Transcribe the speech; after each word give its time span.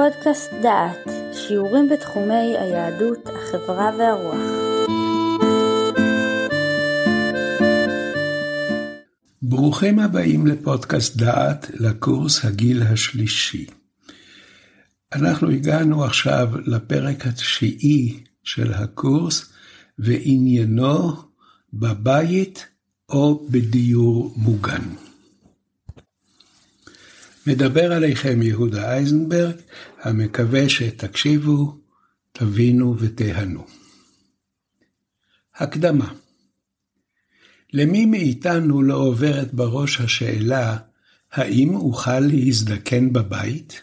פודקאסט 0.00 0.50
דעת, 0.62 1.08
שיעורים 1.32 1.88
בתחומי 1.88 2.56
היהדות, 2.58 3.18
החברה 3.26 3.90
והרוח. 3.98 4.40
ברוכים 9.42 9.98
הבאים 9.98 10.46
לפודקאסט 10.46 11.16
דעת, 11.16 11.70
לקורס 11.74 12.44
הגיל 12.44 12.82
השלישי. 12.82 13.66
אנחנו 15.12 15.50
הגענו 15.50 16.04
עכשיו 16.04 16.48
לפרק 16.66 17.26
התשיעי 17.26 18.24
של 18.44 18.72
הקורס, 18.72 19.52
ועניינו 19.98 21.12
בבית 21.72 22.66
או 23.08 23.46
בדיור 23.50 24.34
מוגן. 24.36 25.09
מדבר 27.46 27.92
עליכם 27.92 28.42
יהודה 28.42 28.92
אייזנברג, 28.92 29.56
המקווה 30.00 30.68
שתקשיבו, 30.68 31.78
תבינו 32.32 32.98
ותיהנו. 32.98 33.66
הקדמה 35.56 36.12
למי 37.72 38.06
מאיתנו 38.06 38.82
לא 38.82 38.94
עוברת 38.94 39.54
בראש 39.54 40.00
השאלה, 40.00 40.76
האם 41.32 41.74
אוכל 41.74 42.20
להזדקן 42.20 43.12
בבית? 43.12 43.80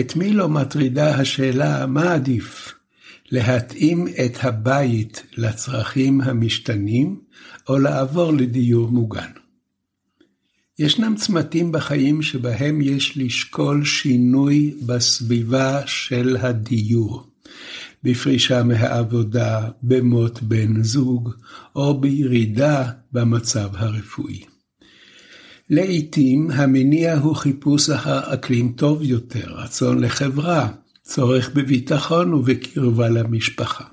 את 0.00 0.16
מי 0.16 0.32
לא 0.32 0.48
מטרידה 0.48 1.16
השאלה 1.20 1.86
מה 1.86 2.14
עדיף, 2.14 2.74
להתאים 3.30 4.08
את 4.08 4.44
הבית 4.44 5.22
לצרכים 5.36 6.20
המשתנים, 6.20 7.20
או 7.68 7.78
לעבור 7.78 8.32
לדיור 8.32 8.88
מוגן? 8.88 9.30
ישנם 10.78 11.14
צמתים 11.16 11.72
בחיים 11.72 12.22
שבהם 12.22 12.80
יש 12.80 13.16
לשקול 13.16 13.84
שינוי 13.84 14.74
בסביבה 14.86 15.86
של 15.86 16.36
הדיור. 16.40 17.26
בפרישה 18.02 18.62
מהעבודה, 18.62 19.68
במות 19.82 20.42
בן 20.42 20.82
זוג, 20.82 21.30
או 21.76 22.00
בירידה 22.00 22.90
במצב 23.12 23.68
הרפואי. 23.72 24.44
לעתים 25.70 26.50
המניע 26.50 27.18
הוא 27.18 27.36
חיפוש 27.36 27.90
אחר 27.90 28.34
אקלים 28.34 28.72
טוב 28.72 29.02
יותר, 29.02 29.52
רצון 29.54 30.00
לחברה, 30.00 30.68
צורך 31.02 31.50
בביטחון 31.54 32.34
ובקרבה 32.34 33.08
למשפחה. 33.08 33.84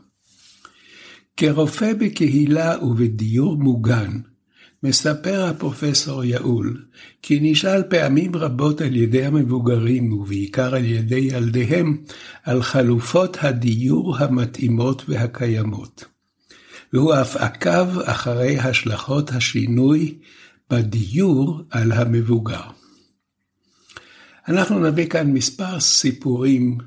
כרופא 1.38 1.94
בקהילה 1.94 2.84
ובדיור 2.84 3.56
מוגן, 3.56 4.20
מספר 4.84 5.46
הפרופסור 5.46 6.24
יעול, 6.24 6.86
כי 7.22 7.40
נשאל 7.42 7.84
פעמים 7.84 8.36
רבות 8.36 8.82
על 8.82 8.96
ידי 8.96 9.26
המבוגרים, 9.26 10.14
ובעיקר 10.14 10.76
על 10.76 10.86
ידי 10.86 11.30
ילדיהם, 11.32 11.98
על 12.44 12.64
חלופות 12.64 13.38
הדיור 13.42 14.18
המתאימות 14.18 15.04
והקיימות. 15.08 16.06
והוא 16.94 17.14
אף 17.22 17.36
עקב 17.36 18.00
אחרי 18.00 18.60
השלכות 18.60 19.32
השינוי 19.32 20.18
בדיור 20.70 21.62
על 21.70 21.92
המבוגר. 21.92 22.62
אנחנו 24.48 24.80
נביא 24.80 25.08
כאן 25.10 25.32
מספר 25.32 25.80
סיפורים 25.80 26.78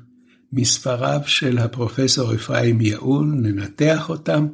מספריו 0.53 1.19
של 1.25 1.57
הפרופסור 1.57 2.35
אפרים 2.35 2.81
יעול, 2.81 3.25
ננתח 3.25 4.09
אותם 4.09 4.47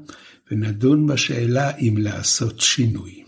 ונדון 0.52 1.08
בשאלה 1.08 1.78
אם 1.78 1.96
לעשות 1.98 2.60
שינוי. 2.60 3.23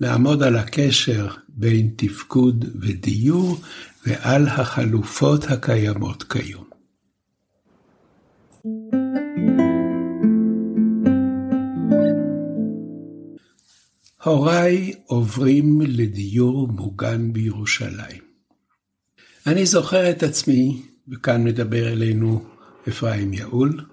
נעמוד 0.00 0.42
על 0.42 0.56
הקשר 0.56 1.28
בין 1.48 1.90
תפקוד 1.96 2.64
ודיור 2.80 3.60
ועל 4.06 4.48
החלופות 4.48 5.44
הקיימות 5.44 6.22
כיום. 6.22 6.64
הוריי 14.24 14.92
עוברים 15.06 15.80
לדיור 15.80 16.68
מוגן 16.68 17.32
בירושלים. 17.32 18.22
אני 19.46 19.66
זוכר 19.66 20.10
את 20.10 20.22
עצמי, 20.22 20.82
וכאן 21.08 21.44
מדבר 21.44 21.92
אלינו 21.92 22.44
אפרים 22.88 23.32
יעול, 23.32 23.84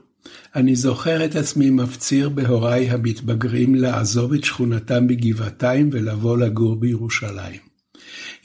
אני 0.56 0.76
זוכר 0.76 1.26
את 1.26 1.36
עצמי 1.36 1.70
מפציר 1.70 2.30
בהוריי 2.30 2.90
המתבגרים 2.90 3.76
לעזוב 3.76 4.34
את 4.34 4.44
שכונתם 4.44 5.08
בגבעתיים 5.08 5.90
ולבוא 5.92 6.38
לגור 6.38 6.76
בירושלים. 6.76 7.60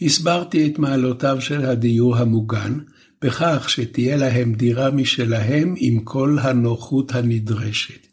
הסברתי 0.02 0.66
את 0.66 0.78
מעלותיו 0.78 1.40
של 1.40 1.64
הדיור 1.64 2.16
המוגן, 2.16 2.78
בכך 3.22 3.70
שתהיה 3.70 4.16
להם 4.16 4.54
דירה 4.54 4.90
משלהם 4.90 5.74
עם 5.78 6.00
כל 6.00 6.38
הנוחות 6.40 7.14
הנדרשת. 7.14 8.06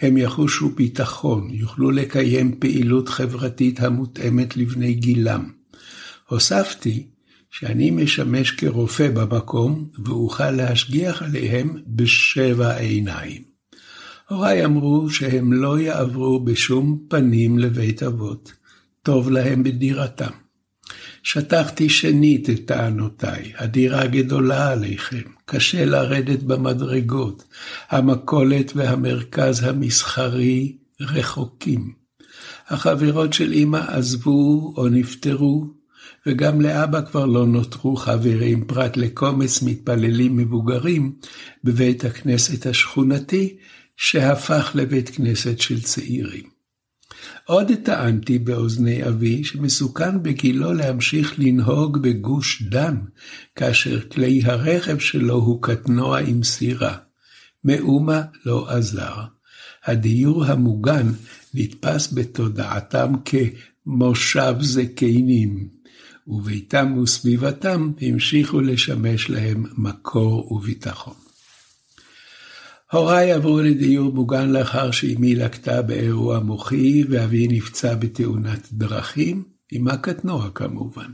הם 0.00 0.16
יחושו 0.16 0.68
ביטחון, 0.68 1.48
יוכלו 1.50 1.90
לקיים 1.90 2.54
פעילות 2.58 3.08
חברתית 3.08 3.80
המותאמת 3.80 4.56
לבני 4.56 4.94
גילם. 4.94 5.50
הוספתי 6.28 7.06
שאני 7.52 7.90
משמש 7.90 8.50
כרופא 8.50 9.08
במקום 9.08 9.88
ואוכל 10.04 10.50
להשגיח 10.50 11.22
עליהם 11.22 11.82
בשבע 11.86 12.76
עיניים. 12.76 13.42
הוריי 14.28 14.64
אמרו 14.64 15.10
שהם 15.10 15.52
לא 15.52 15.78
יעברו 15.78 16.40
בשום 16.40 16.98
פנים 17.08 17.58
לבית 17.58 18.02
אבות, 18.02 18.52
טוב 19.02 19.30
להם 19.30 19.62
בדירתם. 19.62 20.30
שטחתי 21.22 21.88
שנית 21.88 22.50
את 22.50 22.66
טענותיי, 22.66 23.52
הדירה 23.56 24.06
גדולה 24.06 24.70
עליכם, 24.70 25.22
קשה 25.44 25.84
לרדת 25.84 26.42
במדרגות, 26.42 27.44
המכולת 27.90 28.72
והמרכז 28.74 29.62
המסחרי 29.62 30.76
רחוקים. 31.00 31.92
החברות 32.68 33.32
של 33.32 33.52
אמא 33.52 33.80
עזבו 33.88 34.74
או 34.76 34.88
נפטרו, 34.88 35.81
וגם 36.26 36.60
לאבא 36.60 37.00
כבר 37.00 37.26
לא 37.26 37.46
נותרו 37.46 37.96
חברים 37.96 38.64
פרט 38.64 38.96
לקומץ 38.96 39.62
מתפללים 39.62 40.36
מבוגרים 40.36 41.12
בבית 41.64 42.04
הכנסת 42.04 42.66
השכונתי, 42.66 43.56
שהפך 43.96 44.72
לבית 44.74 45.10
כנסת 45.10 45.60
של 45.60 45.80
צעירים. 45.82 46.52
עוד 47.44 47.72
טענתי 47.84 48.38
באוזני 48.38 49.08
אבי 49.08 49.44
שמסוכן 49.44 50.22
בגילו 50.22 50.72
להמשיך 50.72 51.34
לנהוג 51.38 51.98
בגוש 51.98 52.62
דן, 52.62 52.96
כאשר 53.56 54.00
כלי 54.08 54.42
הרכב 54.44 54.98
שלו 54.98 55.34
הוא 55.34 55.62
קטנוע 55.62 56.18
עם 56.18 56.42
סירה. 56.42 56.96
מאומה 57.64 58.22
לא 58.46 58.70
עזר. 58.70 59.14
הדיור 59.84 60.44
המוגן 60.44 61.06
נתפס 61.54 62.12
בתודעתם 62.12 63.12
כמושב 63.24 64.54
זקנים. 64.60 65.81
וביתם 66.26 66.98
וסביבתם 66.98 67.92
המשיכו 68.00 68.60
לשמש 68.60 69.30
להם 69.30 69.64
מקור 69.76 70.52
וביטחון. 70.52 71.14
הוריי 72.92 73.32
עברו 73.32 73.60
לדיור 73.60 74.14
מוגן 74.14 74.50
לאחר 74.50 74.90
שאמי 74.90 75.34
לקטה 75.34 75.82
באירוע 75.82 76.40
מוחי 76.40 77.04
ואבי 77.08 77.48
נפצע 77.48 77.94
בתאונת 77.94 78.68
דרכים, 78.72 79.44
עם 79.72 79.88
הקטנוע 79.88 80.50
כמובן. 80.54 81.10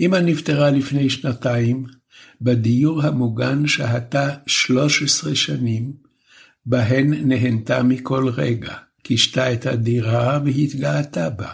אמא 0.00 0.16
נפטרה 0.16 0.70
לפני 0.70 1.10
שנתיים, 1.10 1.84
בדיור 2.40 3.02
המוגן 3.02 3.66
שהתה 3.66 4.30
13 4.46 5.34
שנים, 5.34 5.92
בהן 6.66 7.28
נהנתה 7.28 7.82
מכל 7.82 8.28
רגע, 8.28 8.74
קישתה 9.02 9.52
את 9.52 9.66
הדירה 9.66 10.40
והתגאתה 10.44 11.30
בה. 11.30 11.52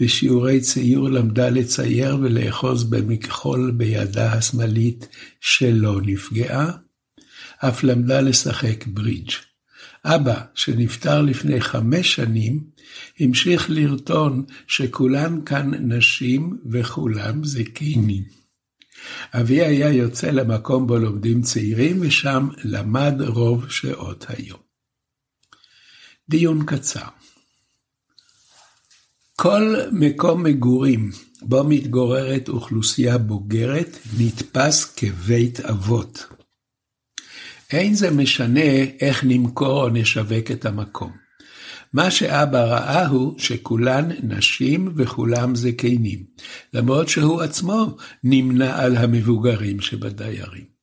בשיעורי 0.00 0.60
ציור 0.60 1.08
למדה 1.08 1.48
לצייר 1.48 2.16
ולאחוז 2.22 2.84
במכחול 2.84 3.70
בידה 3.76 4.32
השמאלית 4.32 5.08
שלא 5.40 6.00
נפגעה, 6.02 6.70
אף 7.58 7.84
למדה 7.84 8.20
לשחק 8.20 8.86
ברידג'. 8.86 9.30
אבא, 10.04 10.40
שנפטר 10.54 11.22
לפני 11.22 11.60
חמש 11.60 12.14
שנים, 12.14 12.64
המשיך 13.20 13.70
לרטון 13.70 14.44
שכולן 14.66 15.44
כאן 15.46 15.70
נשים 15.92 16.58
וכולם 16.70 17.44
זקנים. 17.44 18.24
אבי 19.34 19.62
היה 19.62 19.92
יוצא 19.92 20.30
למקום 20.30 20.86
בו 20.86 20.98
לומדים 20.98 21.42
צעירים, 21.42 21.96
ושם 22.00 22.48
למד 22.64 23.14
רוב 23.20 23.70
שעות 23.70 24.26
היום. 24.28 24.60
דיון 26.28 26.66
קצר 26.66 27.08
כל 29.36 29.76
מקום 29.92 30.42
מגורים 30.42 31.10
בו 31.42 31.64
מתגוררת 31.64 32.48
אוכלוסייה 32.48 33.18
בוגרת 33.18 33.98
נתפס 34.18 34.94
כבית 34.96 35.60
אבות. 35.60 36.26
אין 37.72 37.94
זה 37.94 38.10
משנה 38.10 38.60
איך 39.00 39.24
נמכור 39.24 39.82
או 39.82 39.88
נשווק 39.88 40.50
את 40.50 40.66
המקום. 40.66 41.12
מה 41.92 42.10
שאבא 42.10 42.64
ראה 42.64 43.06
הוא 43.06 43.38
שכולן 43.38 44.08
נשים 44.22 44.92
וכולם 44.96 45.54
זקנים, 45.54 46.24
למרות 46.74 47.08
שהוא 47.08 47.42
עצמו 47.42 47.96
נמנה 48.24 48.82
על 48.82 48.96
המבוגרים 48.96 49.80
שבדיירים. 49.80 50.73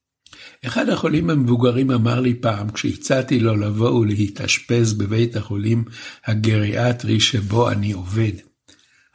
אחד 0.65 0.89
החולים 0.89 1.29
המבוגרים 1.29 1.91
אמר 1.91 2.19
לי 2.19 2.33
פעם, 2.33 2.71
כשהצעתי 2.71 3.39
לו 3.39 3.55
לבוא 3.55 3.89
ולהתאשפז 3.89 4.93
בבית 4.93 5.35
החולים 5.35 5.83
הגריאטרי 6.25 7.19
שבו 7.19 7.71
אני 7.71 7.91
עובד, 7.91 8.31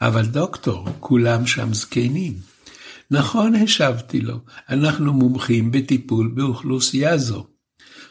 אבל 0.01 0.25
דוקטור, 0.25 0.87
כולם 0.99 1.47
שם 1.47 1.73
זקנים. 1.73 2.33
נכון, 3.11 3.55
השבתי 3.55 4.21
לו, 4.21 4.39
אנחנו 4.69 5.13
מומחים 5.13 5.71
בטיפול 5.71 6.31
באוכלוסייה 6.35 7.17
זו. 7.17 7.47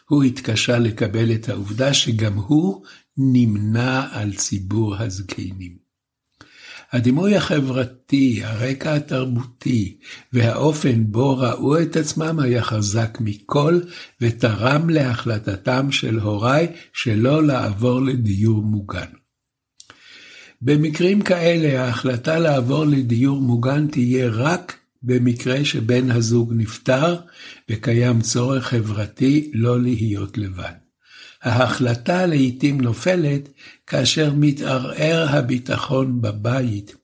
הוא 0.08 0.22
התקשה 0.22 0.78
לקבל 0.78 1.32
את 1.32 1.48
העובדה 1.48 1.94
שגם 1.94 2.34
הוא 2.34 2.84
נמנה 3.16 4.08
על 4.12 4.32
ציבור 4.32 4.96
הזקנים. 4.96 5.85
הדימוי 6.92 7.36
החברתי, 7.36 8.40
הרקע 8.44 8.94
התרבותי 8.94 9.96
והאופן 10.32 11.04
בו 11.06 11.38
ראו 11.38 11.82
את 11.82 11.96
עצמם 11.96 12.40
היה 12.40 12.62
חזק 12.62 13.18
מכל 13.20 13.80
ותרם 14.20 14.90
להחלטתם 14.90 15.92
של 15.92 16.18
הוריי 16.18 16.66
שלא 16.92 17.46
לעבור 17.46 18.00
לדיור 18.00 18.62
מוגן. 18.62 19.06
במקרים 20.62 21.22
כאלה 21.22 21.84
ההחלטה 21.84 22.38
לעבור 22.38 22.84
לדיור 22.84 23.40
מוגן 23.40 23.86
תהיה 23.86 24.28
רק 24.28 24.76
במקרה 25.02 25.64
שבן 25.64 26.10
הזוג 26.10 26.52
נפטר 26.56 27.16
וקיים 27.70 28.20
צורך 28.20 28.66
חברתי 28.66 29.50
לא 29.54 29.80
להיות 29.80 30.38
לבד. 30.38 30.85
ההחלטה 31.46 32.26
לעתים 32.26 32.81
נופלת 32.81 33.48
כאשר 33.87 34.32
מתערער 34.37 35.26
הביטחון 35.28 36.20
בבית 36.20 36.96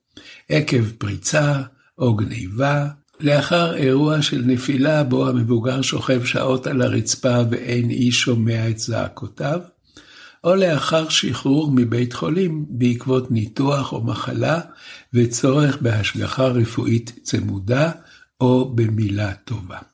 עקב 0.49 0.89
פריצה 0.97 1.61
או 1.97 2.15
גניבה, 2.15 2.87
לאחר 3.19 3.75
אירוע 3.75 4.21
של 4.21 4.41
נפילה 4.45 5.03
בו 5.03 5.27
המבוגר 5.27 5.81
שוכב 5.81 6.25
שעות 6.25 6.67
על 6.67 6.81
הרצפה 6.81 7.37
ואין 7.49 7.89
איש 7.89 8.21
שומע 8.21 8.69
את 8.69 8.79
זעקותיו, 8.79 9.59
או 10.43 10.55
לאחר 10.55 11.09
שחרור 11.09 11.71
מבית 11.71 12.13
חולים 12.13 12.65
בעקבות 12.69 13.31
ניתוח 13.31 13.93
או 13.93 14.03
מחלה 14.03 14.61
וצורך 15.13 15.77
בהשגחה 15.81 16.45
רפואית 16.47 17.19
צמודה 17.23 17.91
או 18.41 18.75
במילה 18.75 19.33
טובה. 19.33 19.92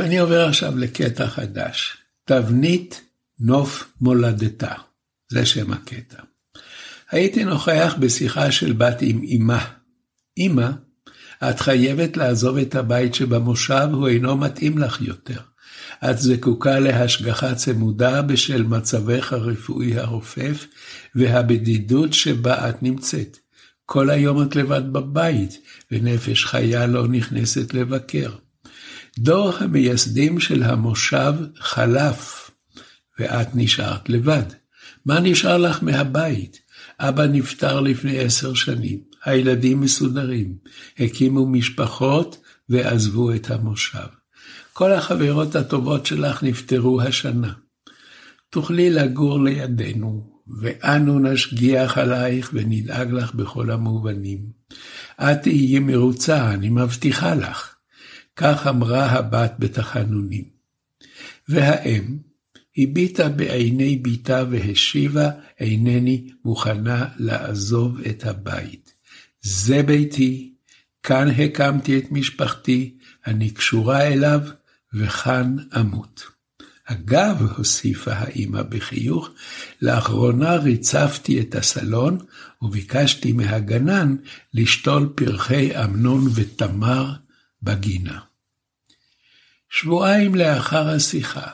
ואני 0.00 0.18
עובר 0.18 0.48
עכשיו 0.48 0.78
לקטע 0.78 1.26
חדש, 1.26 1.96
תבנית 2.24 3.00
נוף 3.40 3.92
מולדתה, 4.00 4.72
זה 5.32 5.46
שם 5.46 5.72
הקטע. 5.72 6.22
הייתי 7.10 7.44
נוכח 7.44 7.94
בשיחה 7.98 8.50
של 8.50 8.72
בת 8.72 8.96
עם 9.00 9.20
אמה. 9.36 9.64
אמא, 10.38 10.70
את 11.50 11.60
חייבת 11.60 12.16
לעזוב 12.16 12.58
את 12.58 12.74
הבית 12.74 13.14
שבמושב, 13.14 13.88
הוא 13.92 14.08
אינו 14.08 14.36
מתאים 14.36 14.78
לך 14.78 15.00
יותר. 15.00 15.40
את 16.10 16.18
זקוקה 16.18 16.78
להשגחה 16.78 17.54
צמודה 17.54 18.22
בשל 18.22 18.62
מצבך 18.62 19.32
הרפואי 19.32 19.98
הרופף 19.98 20.66
והבדידות 21.14 22.12
שבה 22.12 22.68
את 22.68 22.82
נמצאת. 22.82 23.38
כל 23.86 24.10
היום 24.10 24.42
את 24.42 24.56
לבד 24.56 24.92
בבית, 24.92 25.58
ונפש 25.90 26.44
חיה 26.44 26.86
לא 26.86 27.08
נכנסת 27.08 27.74
לבקר. 27.74 28.30
דור 29.22 29.52
המייסדים 29.58 30.40
של 30.40 30.62
המושב 30.62 31.34
חלף, 31.58 32.50
ואת 33.18 33.48
נשארת 33.54 34.08
לבד. 34.08 34.42
מה 35.06 35.20
נשאר 35.20 35.56
לך 35.56 35.82
מהבית? 35.82 36.60
אבא 37.00 37.26
נפטר 37.26 37.80
לפני 37.80 38.18
עשר 38.18 38.54
שנים, 38.54 38.98
הילדים 39.24 39.80
מסודרים, 39.80 40.54
הקימו 40.98 41.46
משפחות 41.46 42.42
ועזבו 42.68 43.34
את 43.34 43.50
המושב. 43.50 44.06
כל 44.72 44.92
החברות 44.92 45.56
הטובות 45.56 46.06
שלך 46.06 46.42
נפטרו 46.42 47.02
השנה. 47.02 47.52
תוכלי 48.50 48.90
לגור 48.90 49.44
לידינו, 49.44 50.40
ואנו 50.60 51.18
נשגיח 51.18 51.98
עלייך 51.98 52.50
ונדאג 52.52 53.12
לך 53.12 53.34
בכל 53.34 53.70
המובנים. 53.70 54.38
את 55.20 55.42
תהיי 55.42 55.78
מרוצה, 55.78 56.50
אני 56.54 56.68
מבטיחה 56.68 57.34
לך. 57.34 57.79
כך 58.36 58.66
אמרה 58.66 59.06
הבת 59.06 59.52
בתחנונים. 59.58 60.44
והאם 61.48 62.18
הביטה 62.76 63.28
בעיני 63.28 63.96
בתה 63.96 64.44
והשיבה, 64.50 65.30
אינני 65.60 66.30
מוכנה 66.44 67.08
לעזוב 67.16 68.00
את 68.00 68.26
הבית. 68.26 68.92
זה 69.42 69.82
ביתי, 69.82 70.52
כאן 71.02 71.28
הקמתי 71.30 71.98
את 71.98 72.12
משפחתי, 72.12 72.94
אני 73.26 73.50
קשורה 73.50 74.02
אליו, 74.02 74.40
וכאן 74.94 75.56
אמות. 75.80 76.22
אגב, 76.84 77.42
הוסיפה 77.56 78.12
האמא 78.14 78.62
בחיוך, 78.62 79.30
לאחרונה 79.82 80.56
ריצפתי 80.56 81.40
את 81.40 81.54
הסלון 81.54 82.18
וביקשתי 82.62 83.32
מהגנן 83.32 84.16
לשתול 84.54 85.12
פרחי 85.14 85.84
אמנון 85.84 86.24
ותמר 86.34 87.12
בגינה. 87.62 88.20
שבועיים 89.70 90.34
לאחר 90.34 90.88
השיחה, 90.88 91.50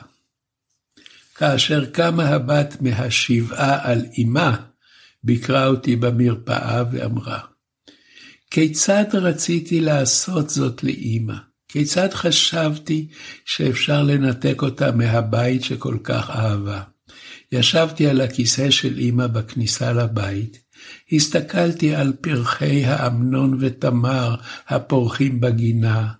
כאשר 1.35 1.85
קמה 1.85 2.27
הבת 2.27 2.77
מהשבעה 2.81 3.91
על 3.91 4.05
אמה, 4.23 4.55
ביקרה 5.23 5.67
אותי 5.67 5.95
במרפאה 5.95 6.83
ואמרה, 6.91 7.39
כיצד 8.51 9.05
רציתי 9.13 9.79
לעשות 9.79 10.49
זאת 10.49 10.83
לאמא? 10.83 11.35
כיצד 11.67 12.13
חשבתי 12.13 13.07
שאפשר 13.45 14.03
לנתק 14.03 14.61
אותה 14.61 14.91
מהבית 14.91 15.63
שכל 15.63 15.97
כך 16.03 16.29
אהבה? 16.29 16.81
ישבתי 17.51 18.07
על 18.07 18.21
הכיסא 18.21 18.71
של 18.71 18.99
אמא 18.99 19.27
בכניסה 19.27 19.93
לבית, 19.93 20.59
הסתכלתי 21.11 21.95
על 21.95 22.13
פרחי 22.21 22.85
האמנון 22.85 23.57
ותמר 23.59 24.35
הפורחים 24.67 25.39
בגינה, 25.39 26.11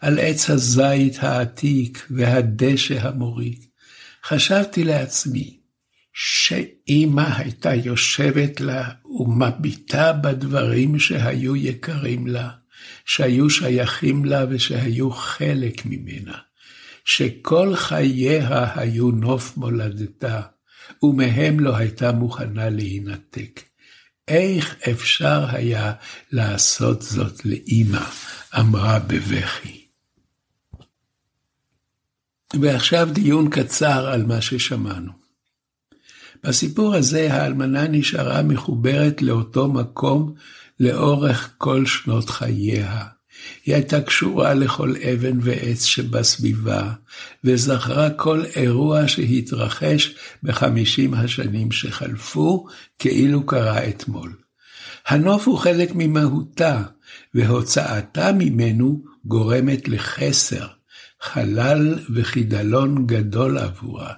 על 0.00 0.18
עץ 0.18 0.50
הזית 0.50 1.16
העתיק 1.20 2.06
והדשא 2.10 3.08
המוריק. 3.08 3.66
חשבתי 4.24 4.84
לעצמי, 4.84 5.60
שאמא 6.12 7.28
הייתה 7.36 7.74
יושבת 7.74 8.60
לה 8.60 8.88
ומביטה 9.04 10.12
בדברים 10.12 10.98
שהיו 10.98 11.56
יקרים 11.56 12.26
לה, 12.26 12.50
שהיו 13.04 13.50
שייכים 13.50 14.24
לה 14.24 14.44
ושהיו 14.50 15.10
חלק 15.10 15.82
ממנה, 15.86 16.38
שכל 17.04 17.76
חייה 17.76 18.80
היו 18.80 19.10
נוף 19.10 19.56
מולדתה, 19.56 20.40
ומהם 21.02 21.60
לא 21.60 21.76
הייתה 21.76 22.12
מוכנה 22.12 22.70
להינתק. 22.70 23.69
איך 24.30 24.76
אפשר 24.90 25.46
היה 25.48 25.92
לעשות 26.32 27.02
זאת 27.02 27.44
לאמא? 27.44 28.04
אמרה 28.58 28.98
בבכי. 28.98 29.86
ועכשיו 32.60 33.08
דיון 33.12 33.50
קצר 33.50 34.08
על 34.08 34.26
מה 34.26 34.40
ששמענו. 34.40 35.12
בסיפור 36.44 36.94
הזה 36.94 37.32
האלמנה 37.32 37.88
נשארה 37.88 38.42
מחוברת 38.42 39.22
לאותו 39.22 39.68
מקום 39.68 40.34
לאורך 40.80 41.54
כל 41.58 41.86
שנות 41.86 42.30
חייה. 42.30 43.06
היא 43.66 43.74
הייתה 43.74 44.00
קשורה 44.00 44.54
לכל 44.54 44.94
אבן 45.12 45.38
ועץ 45.42 45.84
שבסביבה, 45.84 46.92
וזכרה 47.44 48.10
כל 48.10 48.42
אירוע 48.56 49.08
שהתרחש 49.08 50.14
בחמישים 50.42 51.14
השנים 51.14 51.72
שחלפו, 51.72 52.66
כאילו 52.98 53.46
קרה 53.46 53.88
אתמול. 53.88 54.36
הנוף 55.06 55.48
הוא 55.48 55.58
חלק 55.58 55.90
ממהותה, 55.94 56.82
והוצאתה 57.34 58.32
ממנו 58.32 59.02
גורמת 59.24 59.88
לחסר, 59.88 60.66
חלל 61.20 61.98
וחידלון 62.14 63.06
גדול 63.06 63.58
עבורה. 63.58 64.12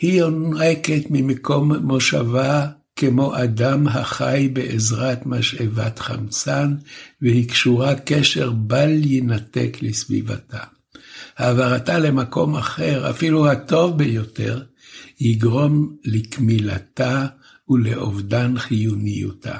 היא 0.00 0.18
יונקת 0.18 1.02
ממקום 1.10 1.76
מושבה 1.76 2.66
כמו 3.00 3.36
אדם 3.36 3.86
החי 3.88 4.48
בעזרת 4.52 5.26
משאבת 5.26 5.98
חמצן, 5.98 6.74
והיא 7.22 7.48
קשורה 7.48 7.94
קשר 7.94 8.50
בל 8.50 9.04
יינתק 9.04 9.76
לסביבתה. 9.82 10.58
העברתה 11.38 11.98
למקום 11.98 12.56
אחר, 12.56 13.10
אפילו 13.10 13.50
הטוב 13.50 13.98
ביותר, 13.98 14.62
יגרום 15.20 15.96
לקמילתה 16.04 17.26
ולאובדן 17.68 18.58
חיוניותה. 18.58 19.56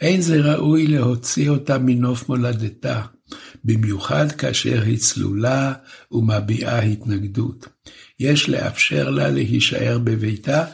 אין 0.00 0.20
זה 0.20 0.40
ראוי 0.40 0.86
להוציא 0.86 1.50
אותה 1.50 1.78
מנוף 1.78 2.28
מולדתה, 2.28 3.02
במיוחד 3.64 4.32
כאשר 4.32 4.82
היא 4.82 4.98
צלולה 4.98 5.72
ומביעה 6.12 6.82
התנגדות. 6.82 7.66
יש 8.20 8.48
לאפשר 8.48 9.10
לה 9.10 9.30
להישאר 9.30 9.98
בביתה 9.98 10.64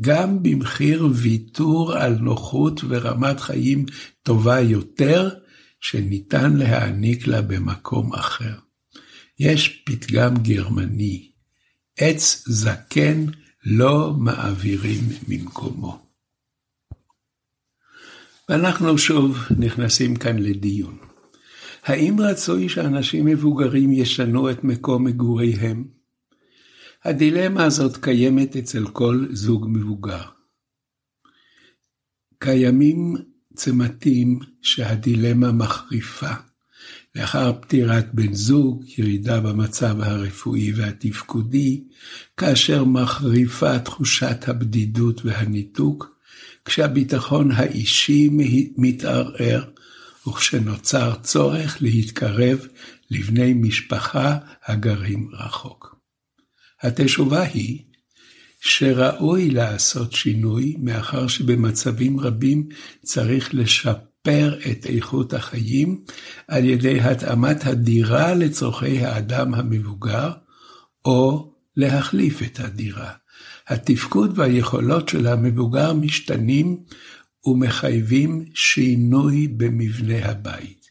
גם 0.00 0.42
במחיר 0.42 1.08
ויתור 1.14 1.92
על 1.92 2.14
נוחות 2.14 2.80
ורמת 2.88 3.40
חיים 3.40 3.86
טובה 4.22 4.60
יותר, 4.60 5.30
שניתן 5.80 6.56
להעניק 6.56 7.26
לה 7.26 7.42
במקום 7.42 8.12
אחר. 8.12 8.54
יש 9.38 9.82
פתגם 9.84 10.34
גרמני, 10.42 11.30
עץ 11.96 12.44
זקן 12.46 13.24
לא 13.64 14.14
מעבירים 14.18 15.08
ממקומו. 15.28 16.04
ואנחנו 18.48 18.98
שוב 18.98 19.38
נכנסים 19.58 20.16
כאן 20.16 20.38
לדיון. 20.38 20.98
האם 21.84 22.20
רצוי 22.20 22.68
שאנשים 22.68 23.24
מבוגרים 23.24 23.92
ישנו 23.92 24.50
את 24.50 24.64
מקום 24.64 25.04
מגוריהם? 25.04 25.84
הדילמה 27.04 27.64
הזאת 27.64 27.96
קיימת 27.96 28.56
אצל 28.56 28.86
כל 28.86 29.26
זוג 29.30 29.66
מבוגר. 29.70 30.22
קיימים 32.38 33.14
צמתים 33.54 34.38
שהדילמה 34.62 35.52
מחריפה. 35.52 36.32
לאחר 37.14 37.52
פטירת 37.60 38.14
בן 38.14 38.34
זוג, 38.34 38.84
ירידה 38.98 39.40
במצב 39.40 40.00
הרפואי 40.00 40.72
והתפקודי, 40.72 41.84
כאשר 42.36 42.84
מחריפה 42.84 43.78
תחושת 43.78 44.48
הבדידות 44.48 45.24
והניתוק, 45.24 46.16
כשהביטחון 46.64 47.50
האישי 47.50 48.30
מתערער, 48.76 49.64
וכשנוצר 50.28 51.14
צורך 51.22 51.78
להתקרב 51.80 52.66
לבני 53.10 53.54
משפחה 53.54 54.36
הגרים 54.66 55.28
רחוק. 55.32 55.93
התשובה 56.84 57.42
היא 57.42 57.82
שראוי 58.60 59.50
לעשות 59.50 60.12
שינוי, 60.12 60.76
מאחר 60.78 61.26
שבמצבים 61.26 62.20
רבים 62.20 62.68
צריך 63.02 63.54
לשפר 63.54 64.58
את 64.70 64.86
איכות 64.86 65.34
החיים 65.34 66.04
על 66.48 66.64
ידי 66.64 67.00
התאמת 67.00 67.66
הדירה 67.66 68.34
לצורכי 68.34 69.04
האדם 69.04 69.54
המבוגר, 69.54 70.30
או 71.04 71.52
להחליף 71.76 72.42
את 72.42 72.60
הדירה. 72.60 73.10
התפקוד 73.68 74.38
והיכולות 74.38 75.08
של 75.08 75.26
המבוגר 75.26 75.92
משתנים 75.92 76.76
ומחייבים 77.46 78.44
שינוי 78.54 79.48
במבנה 79.48 80.30
הבית. 80.30 80.84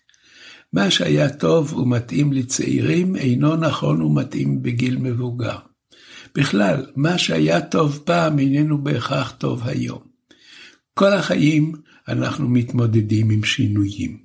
מה 0.73 0.91
שהיה 0.91 1.29
טוב 1.29 1.73
ומתאים 1.73 2.33
לצעירים 2.33 3.15
אינו 3.15 3.55
נכון 3.55 4.01
ומתאים 4.01 4.61
בגיל 4.61 4.97
מבוגר. 4.97 5.57
בכלל, 6.37 6.85
מה 6.95 7.17
שהיה 7.17 7.61
טוב 7.61 7.99
פעם 8.05 8.39
איננו 8.39 8.83
בהכרח 8.83 9.31
טוב 9.37 9.61
היום. 9.67 9.99
כל 10.93 11.13
החיים 11.13 11.71
אנחנו 12.07 12.49
מתמודדים 12.49 13.29
עם 13.29 13.43
שינויים, 13.43 14.17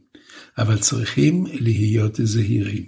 אבל 0.58 0.78
צריכים 0.78 1.46
להיות 1.52 2.20
זהירים. 2.22 2.84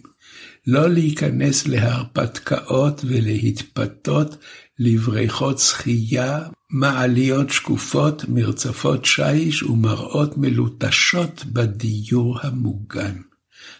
לא 0.66 0.88
להיכנס 0.88 1.66
להרפתקאות 1.66 3.00
ולהתפתות 3.04 4.36
לבריכות 4.78 5.58
שחייה, 5.58 6.40
מעליות 6.70 7.50
שקופות, 7.50 8.24
מרצפות 8.28 9.04
שיש 9.04 9.62
ומראות 9.62 10.38
מלוטשות 10.38 11.44
בדיור 11.46 12.38
המוגן. 12.42 13.16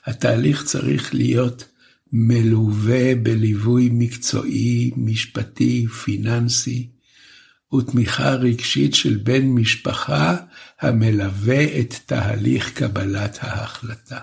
התהליך 0.04 0.64
צריך 0.64 1.14
להיות 1.14 1.64
מלווה 2.12 3.14
בליווי 3.14 3.88
מקצועי, 3.93 4.90
משפטי, 4.97 5.87
פיננסי, 5.87 6.90
ותמיכה 7.75 8.31
רגשית 8.35 8.95
של 8.95 9.17
בן 9.23 9.47
משפחה 9.47 10.37
המלווה 10.81 11.81
את 11.81 11.95
תהליך 12.07 12.73
קבלת 12.73 13.38
ההחלטה. 13.40 14.19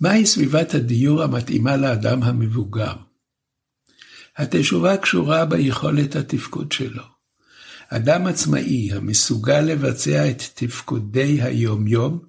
מהי 0.00 0.26
סביבת 0.26 0.74
הדיור 0.74 1.22
המתאימה 1.22 1.76
לאדם 1.76 2.22
המבוגר? 2.22 2.92
התשובה 4.36 4.96
קשורה 4.96 5.44
ביכולת 5.44 6.16
התפקוד 6.16 6.72
שלו. 6.72 7.02
אדם 7.88 8.26
עצמאי 8.26 8.92
המסוגל 8.92 9.60
לבצע 9.60 10.30
את 10.30 10.42
תפקודי 10.54 11.42
היום-יום, 11.42 12.20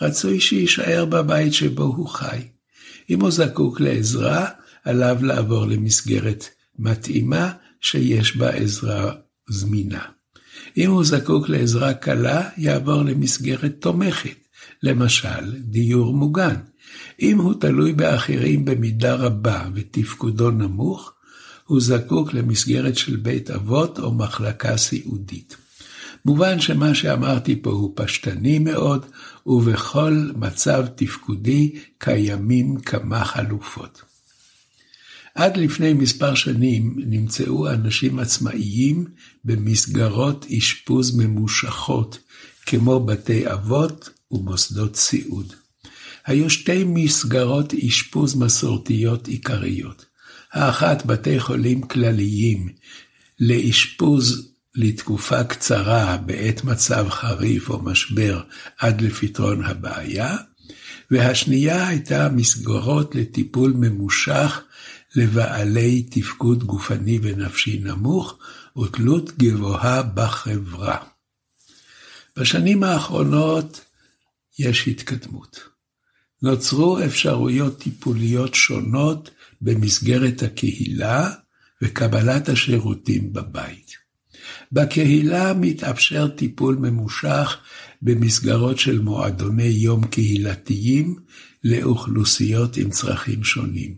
רצוי 0.00 0.40
שיישאר 0.40 1.04
בבית 1.04 1.54
שבו 1.54 1.82
הוא 1.82 2.08
חי. 2.08 2.48
אם 3.10 3.20
הוא 3.20 3.30
זקוק 3.30 3.80
לעזרה, 3.80 4.46
עליו 4.84 5.18
לעבור 5.22 5.66
למסגרת 5.66 6.44
מתאימה 6.78 7.52
שיש 7.80 8.36
בה 8.36 8.50
עזרה 8.50 9.12
זמינה. 9.48 10.02
אם 10.76 10.90
הוא 10.90 11.04
זקוק 11.04 11.48
לעזרה 11.48 11.94
קלה, 11.94 12.48
יעבור 12.56 13.02
למסגרת 13.02 13.76
תומכת, 13.78 14.36
למשל, 14.82 15.52
דיור 15.58 16.14
מוגן. 16.14 16.54
אם 17.20 17.38
הוא 17.38 17.54
תלוי 17.60 17.92
באחרים 17.92 18.64
במידה 18.64 19.14
רבה 19.14 19.68
ותפקודו 19.74 20.50
נמוך, 20.50 21.12
הוא 21.66 21.80
זקוק 21.80 22.34
למסגרת 22.34 22.96
של 22.96 23.16
בית 23.16 23.50
אבות 23.50 23.98
או 23.98 24.14
מחלקה 24.14 24.76
סיעודית. 24.76 25.56
מובן 26.24 26.60
שמה 26.60 26.94
שאמרתי 26.94 27.62
פה 27.62 27.70
הוא 27.70 27.92
פשטני 27.94 28.58
מאוד, 28.58 29.06
ובכל 29.46 30.30
מצב 30.36 30.86
תפקודי 30.94 31.74
קיימים 31.98 32.80
כמה 32.80 33.24
חלופות. 33.24 34.02
עד 35.34 35.56
לפני 35.56 35.92
מספר 35.92 36.34
שנים 36.34 36.96
נמצאו 36.96 37.70
אנשים 37.70 38.18
עצמאיים 38.18 39.04
במסגרות 39.44 40.46
אשפוז 40.58 41.16
ממושכות, 41.16 42.18
כמו 42.66 43.06
בתי 43.06 43.52
אבות 43.52 44.10
ומוסדות 44.30 44.96
סיעוד. 44.96 45.52
היו 46.26 46.50
שתי 46.50 46.84
מסגרות 46.84 47.74
אשפוז 47.74 48.34
מסורתיות 48.34 49.28
עיקריות. 49.28 50.04
האחת 50.52 51.06
בתי 51.06 51.40
חולים 51.40 51.82
כלליים 51.82 52.68
לאשפוז 53.40 54.52
לתקופה 54.74 55.44
קצרה 55.44 56.16
בעת 56.16 56.64
מצב 56.64 57.08
חריף 57.08 57.70
או 57.70 57.82
משבר 57.82 58.42
עד 58.78 59.00
לפתרון 59.00 59.64
הבעיה, 59.64 60.36
והשנייה 61.10 61.88
הייתה 61.88 62.28
מסגרות 62.28 63.14
לטיפול 63.14 63.72
ממושך 63.76 64.60
לבעלי 65.16 66.02
תפקוד 66.02 66.64
גופני 66.64 67.18
ונפשי 67.22 67.78
נמוך 67.78 68.38
ותלות 68.78 69.38
גבוהה 69.38 70.02
בחברה. 70.02 70.96
בשנים 72.36 72.82
האחרונות 72.82 73.84
יש 74.58 74.88
התקדמות. 74.88 75.60
נוצרו 76.42 77.04
אפשרויות 77.04 77.78
טיפוליות 77.78 78.54
שונות 78.54 79.30
במסגרת 79.60 80.42
הקהילה 80.42 81.30
וקבלת 81.82 82.48
השירותים 82.48 83.32
בבית. 83.32 83.96
בקהילה 84.72 85.54
מתאפשר 85.54 86.28
טיפול 86.28 86.76
ממושך 86.76 87.56
במסגרות 88.02 88.78
של 88.78 89.00
מועדוני 89.00 89.62
יום 89.62 90.06
קהילתיים 90.06 91.16
לאוכלוסיות 91.64 92.76
עם 92.76 92.90
צרכים 92.90 93.44
שונים, 93.44 93.94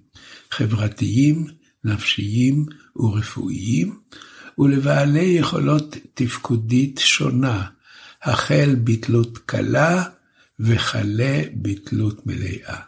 חברתיים, 0.51 1.47
נפשיים 1.85 2.67
ורפואיים, 2.97 3.99
ולבעלי 4.59 5.25
יכולות 5.25 5.97
תפקודית 6.15 6.99
שונה, 6.99 7.65
החל 8.23 8.77
בתלות 8.85 9.39
קלה 9.39 10.05
וכלה 10.61 11.43
בתלות 11.55 12.27
מלאה. 12.27 12.81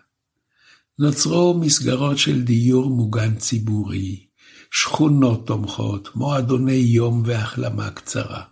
נוצרו 0.98 1.58
מסגרות 1.60 2.18
של 2.18 2.42
דיור 2.42 2.90
מוגן 2.90 3.34
ציבורי, 3.34 4.26
שכונות 4.76 5.46
תומכות, 5.46 6.08
מועדוני 6.14 6.72
יום 6.72 7.22
והחלמה 7.26 7.90
קצרה. 7.90 8.42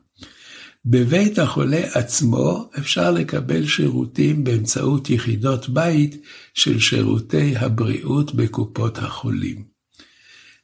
בבית 0.84 1.38
החולה 1.38 1.80
עצמו 1.94 2.70
אפשר 2.78 3.10
לקבל 3.10 3.66
שירותים 3.66 4.44
באמצעות 4.44 5.10
יחידות 5.10 5.68
בית 5.68 6.22
של 6.54 6.80
שירותי 6.80 7.56
הבריאות 7.56 8.34
בקופות 8.34 8.98
החולים. 8.98 9.64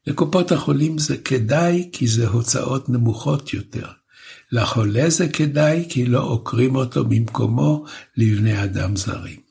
לקופות 0.06 0.52
החולים 0.52 0.98
זה 0.98 1.16
כדאי 1.16 1.88
כי 1.92 2.06
זה 2.08 2.28
הוצאות 2.28 2.88
נמוכות 2.88 3.54
יותר. 3.54 3.86
לחולה 4.52 5.10
זה 5.10 5.28
כדאי 5.28 5.86
כי 5.88 6.06
לא 6.06 6.22
עוקרים 6.22 6.76
אותו 6.76 7.04
ממקומו 7.08 7.84
לבני 8.16 8.64
אדם 8.64 8.96
זרים. 8.96 9.47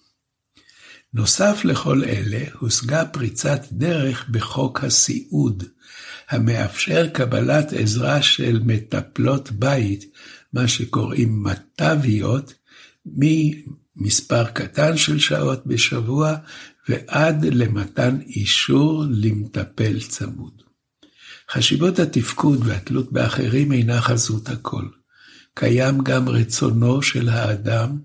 נוסף 1.14 1.62
לכל 1.66 2.04
אלה, 2.04 2.44
הושגה 2.60 3.06
פריצת 3.06 3.66
דרך 3.72 4.30
בחוק 4.30 4.84
הסיעוד, 4.84 5.64
המאפשר 6.30 7.08
קבלת 7.10 7.74
עזרה 7.74 8.22
של 8.22 8.60
מטפלות 8.66 9.52
בית, 9.52 10.06
מה 10.54 10.68
שקוראים 10.68 11.44
מט"ביות, 11.44 12.54
ממספר 13.06 14.46
קטן 14.46 14.98
של 14.98 15.20
שעות 15.20 15.68
בשבוע 15.68 16.36
ועד 16.90 17.46
למתן 17.46 18.18
אישור 18.22 19.04
למטפל 19.10 20.00
צמוד. 20.00 20.62
חשיבות 21.52 22.00
התפקוד 22.00 22.60
והתלות 22.66 23.12
באחרים 23.12 23.72
אינה 23.72 24.02
חזות 24.02 24.50
הכל. 24.50 24.86
קיים 25.54 25.98
גם 26.04 26.30
רצונו 26.30 27.02
של 27.02 27.30
האדם, 27.30 27.98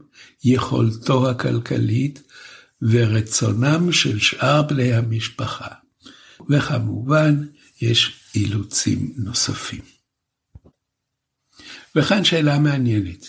יכולתו 0.44 1.30
הכלכלית, 1.30 2.22
ורצונם 2.90 3.92
של 3.92 4.18
שאר 4.18 4.62
בני 4.62 4.94
המשפחה. 4.94 5.68
וכמובן, 6.50 7.46
יש 7.80 8.20
אילוצים 8.34 9.12
נוספים. 9.16 9.80
וכאן 11.96 12.24
שאלה 12.24 12.58
מעניינת. 12.58 13.26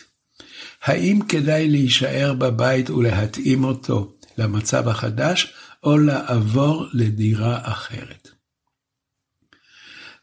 האם 0.84 1.20
כדאי 1.30 1.70
להישאר 1.70 2.34
בבית 2.34 2.90
ולהתאים 2.90 3.64
אותו 3.64 4.16
למצב 4.38 4.88
החדש, 4.88 5.54
או 5.84 5.98
לעבור 5.98 6.88
לדירה 6.94 7.60
אחרת? 7.64 8.30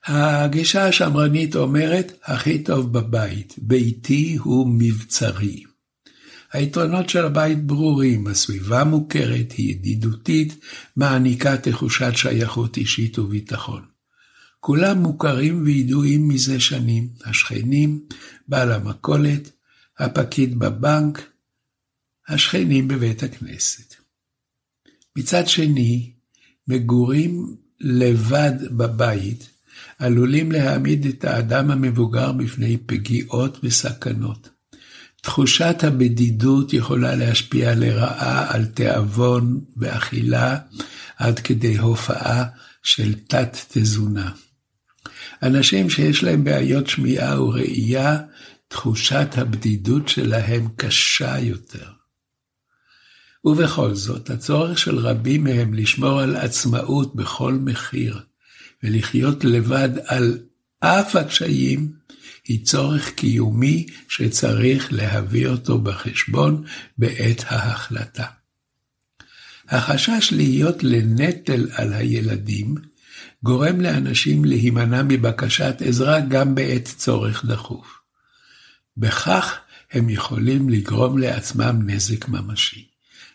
הגישה 0.05 0.87
השמרנית 0.87 1.57
אומרת, 1.57 2.13
הכי 2.25 2.63
טוב 2.63 2.93
בבית, 2.93 3.55
ביתי 3.59 4.37
הוא 4.41 4.69
מבצרי. 4.79 5.65
היתרונות 6.53 7.09
של 7.09 7.25
הבית 7.25 7.67
ברורים, 7.67 8.27
הסביבה 8.27 8.85
מוכרת, 8.85 9.53
היא 9.53 9.71
ידידותית, 9.71 10.65
מעניקה 10.97 11.57
תחושת 11.57 12.13
שייכות 12.15 12.77
אישית 12.77 13.19
וביטחון. 13.19 13.83
כולם 14.61 14.99
מוכרים 14.99 15.65
וידועים 15.65 16.29
מזה 16.29 16.61
שנים, 16.61 17.09
השכנים, 17.25 18.01
בעל 18.49 18.73
המכולת, 18.73 19.51
הפקיד 19.99 20.59
בבנק, 20.59 21.31
השכנים 22.29 22.89
בבית 22.89 23.23
הכנסת. 23.23 23.95
מצד 25.17 25.49
שני, 25.49 26.13
מגורים 26.69 27.57
לבד 27.81 28.53
בבית 28.71 29.51
עלולים 29.99 30.53
להעמיד 30.53 31.07
את 31.07 31.25
האדם 31.25 31.71
המבוגר 31.71 32.33
בפני 32.33 32.77
פגיעות 32.77 33.59
וסכנות. 33.63 34.60
תחושת 35.23 35.77
הבדידות 35.83 36.73
יכולה 36.73 37.15
להשפיע 37.15 37.75
לרעה 37.75 38.55
על 38.55 38.67
תיאבון 38.67 39.61
ואכילה 39.77 40.59
עד 41.17 41.39
כדי 41.39 41.79
הופעה 41.79 42.45
של 42.83 43.15
תת-תזונה. 43.15 44.31
אנשים 45.43 45.91
שיש 45.91 46.25
להם 46.25 46.45
בעיות 46.45 46.87
שמיעה 46.87 47.43
וראייה, 47.43 48.19
תחושת 48.69 49.29
הבדידות 49.37 50.09
שלהם 50.09 50.69
קשה 50.77 51.39
יותר. 51.39 51.91
ובכל 53.45 53.95
זאת, 53.95 54.31
הצורך 54.31 54.79
של 54.79 54.99
רבים 54.99 55.45
מהם 55.45 55.75
לשמור 55.75 56.21
על 56.21 56.37
עצמאות 56.37 57.17
בכל 57.17 57.53
מחיר, 57.53 58.21
ולחיות 58.83 59.45
לבד 59.45 59.89
על 60.07 60.39
אף 60.81 61.17
הקשיים, 61.17 61.93
היא 62.51 62.65
צורך 62.65 63.11
קיומי 63.11 63.87
שצריך 64.09 64.93
להביא 64.93 65.47
אותו 65.49 65.79
בחשבון 65.79 66.65
בעת 66.99 67.45
ההחלטה. 67.47 68.25
החשש 69.69 70.29
להיות 70.33 70.83
לנטל 70.83 71.69
על 71.73 71.93
הילדים 71.93 72.75
גורם 73.43 73.81
לאנשים 73.81 74.45
להימנע 74.45 75.03
מבקשת 75.03 75.77
עזרה 75.87 76.21
גם 76.21 76.55
בעת 76.55 76.85
צורך 76.97 77.45
דחוף. 77.45 77.99
בכך 78.97 79.59
הם 79.93 80.09
יכולים 80.09 80.69
לגרום 80.69 81.19
לעצמם 81.19 81.79
נזק 81.87 82.29
ממשי. 82.29 82.87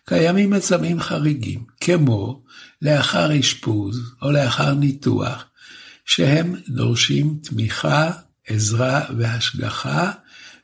קיימים 0.06 0.50
מצבים 0.50 1.00
חריגים, 1.00 1.64
כמו 1.82 2.44
לאחר 2.82 3.40
אשפוז 3.40 4.14
או 4.22 4.32
לאחר 4.32 4.74
ניתוח, 4.74 5.46
שהם 6.06 6.56
דורשים 6.70 7.40
תמיכה, 7.44 8.12
עזרה 8.48 9.02
והשגחה, 9.18 10.12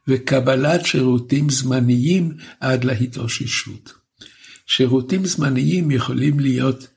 וקבלת 0.08 0.86
שירותים 0.86 1.50
זמניים 1.50 2.38
עד 2.60 2.84
להתאוששות. 2.84 3.94
שירותים 4.66 5.26
זמניים 5.26 5.92
יכולים 5.92 6.40
להיות 6.40 6.88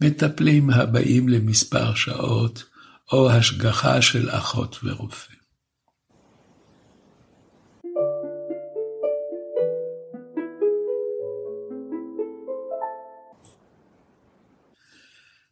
מטפלים 0.00 0.70
הבאים 0.70 1.28
למספר 1.28 1.94
שעות, 1.94 2.64
או 3.12 3.30
השגחה 3.30 4.02
של 4.02 4.30
אחות 4.30 4.78
ורופא. 4.84 5.39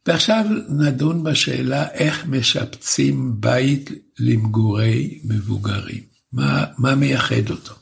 ועכשיו 0.09 0.45
נדון 0.69 1.23
בשאלה 1.23 1.89
איך 1.91 2.25
משפצים 2.25 3.41
בית 3.41 3.89
למגורי 4.19 5.19
מבוגרים. 5.23 6.03
מה, 6.33 6.65
מה 6.77 6.95
מייחד 6.95 7.49
אותו? 7.49 7.73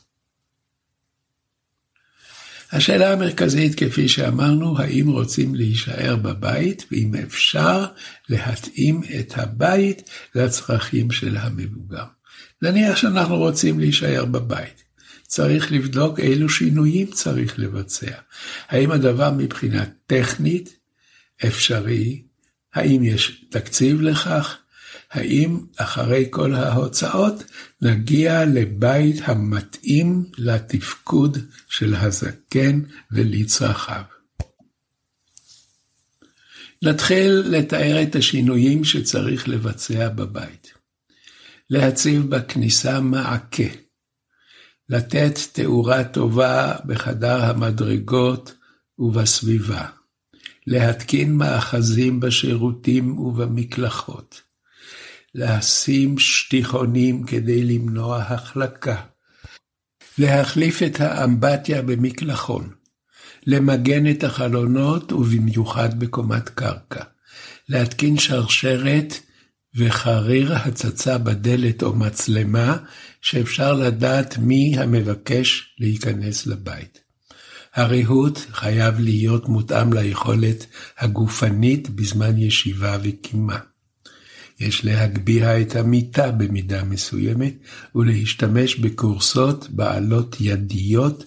השאלה 2.72 3.12
המרכזית, 3.12 3.74
כפי 3.74 4.08
שאמרנו, 4.08 4.78
האם 4.78 5.08
רוצים 5.08 5.54
להישאר 5.54 6.16
בבית, 6.16 6.84
ואם 6.92 7.14
אפשר 7.14 7.86
להתאים 8.28 9.00
את 9.20 9.38
הבית 9.38 10.10
לצרכים 10.34 11.10
של 11.10 11.36
המבוגר. 11.36 12.04
נניח 12.62 12.96
שאנחנו 12.96 13.36
רוצים 13.36 13.80
להישאר 13.80 14.24
בבית. 14.24 14.82
צריך 15.26 15.72
לבדוק 15.72 16.20
אילו 16.20 16.48
שינויים 16.48 17.06
צריך 17.06 17.58
לבצע. 17.58 18.12
האם 18.68 18.90
הדבר 18.90 19.30
מבחינה 19.30 19.84
טכנית 20.06 20.77
אפשרי? 21.46 22.22
האם 22.74 23.04
יש 23.04 23.44
תקציב 23.50 24.00
לכך? 24.00 24.58
האם 25.10 25.58
אחרי 25.76 26.26
כל 26.30 26.54
ההוצאות 26.54 27.44
נגיע 27.82 28.44
לבית 28.44 29.16
המתאים 29.24 30.24
לתפקוד 30.38 31.38
של 31.68 31.94
הזקן 31.94 32.80
ולצרכיו? 33.12 34.02
נתחיל 36.82 37.32
לתאר 37.32 38.02
את 38.02 38.16
השינויים 38.16 38.84
שצריך 38.84 39.48
לבצע 39.48 40.08
בבית. 40.08 40.72
להציב 41.70 42.30
בכניסה 42.30 43.00
מעקה, 43.00 43.62
לתת 44.88 45.38
תאורה 45.52 46.04
טובה 46.04 46.76
בחדר 46.86 47.44
המדרגות 47.44 48.54
ובסביבה, 48.98 49.86
להתקין 50.70 51.32
מאחזים 51.32 52.20
בשירותים 52.20 53.18
ובמקלחות, 53.18 54.42
לשים 55.34 56.18
שטיחונים 56.18 57.24
כדי 57.24 57.64
למנוע 57.64 58.18
החלקה, 58.18 59.02
להחליף 60.18 60.82
את 60.82 61.00
האמבטיה 61.00 61.82
במקלחון, 61.82 62.70
למגן 63.46 64.10
את 64.10 64.24
החלונות 64.24 65.12
ובמיוחד 65.12 66.00
בקומת 66.00 66.48
קרקע, 66.48 67.04
להתקין 67.68 68.18
שרשרת 68.18 69.14
וחריר 69.76 70.54
הצצה 70.54 71.18
בדלת 71.18 71.82
או 71.82 71.94
מצלמה 71.94 72.76
שאפשר 73.20 73.72
לדעת 73.72 74.38
מי 74.38 74.78
המבקש 74.78 75.74
להיכנס 75.78 76.46
לבית. 76.46 77.07
הריהוט 77.78 78.38
חייב 78.50 79.00
להיות 79.00 79.48
מותאם 79.48 79.92
ליכולת 79.92 80.66
הגופנית 80.98 81.90
בזמן 81.90 82.38
ישיבה 82.38 82.98
וקימה. 83.02 83.58
יש 84.60 84.84
להגביה 84.84 85.60
את 85.60 85.76
המיטה 85.76 86.30
במידה 86.30 86.84
מסוימת 86.84 87.54
ולהשתמש 87.94 88.74
בקורסות 88.74 89.70
בעלות 89.70 90.36
ידיות 90.40 91.24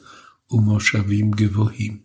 ומושבים 0.52 1.32
גבוהים. 1.32 1.98